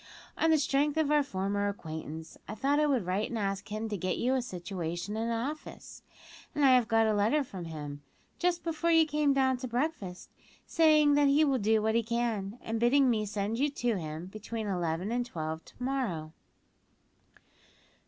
On 0.35 0.49
the 0.49 0.57
strength 0.57 0.97
of 0.97 1.11
our 1.11 1.21
former 1.21 1.67
acquaintance, 1.69 2.35
I 2.47 2.55
thought 2.55 2.79
I 2.79 2.87
would 2.87 3.05
write 3.05 3.29
and 3.29 3.37
ask 3.37 3.67
him 3.71 3.87
to 3.89 3.95
get 3.97 4.17
you 4.17 4.33
a 4.33 4.41
situation 4.41 5.15
in 5.15 5.29
an 5.29 5.29
office, 5.29 6.01
and 6.55 6.65
I 6.65 6.73
have 6.73 6.87
got 6.87 7.05
a 7.05 7.13
letter 7.13 7.43
from 7.43 7.65
him, 7.65 8.01
just 8.39 8.63
before 8.63 8.89
you 8.89 9.05
came 9.05 9.31
down 9.31 9.57
to 9.57 9.67
breakfast, 9.67 10.31
saying 10.65 11.13
that 11.13 11.27
he 11.27 11.45
will 11.45 11.59
do 11.59 11.83
what 11.83 11.93
he 11.93 12.01
can, 12.01 12.57
and 12.63 12.79
bidding 12.79 13.11
me 13.11 13.27
send 13.27 13.59
you 13.59 13.69
to 13.69 13.95
him 13.95 14.25
between 14.25 14.65
eleven 14.65 15.11
and 15.11 15.23
twelve 15.23 15.63
to 15.65 15.73
morrow." 15.77 16.33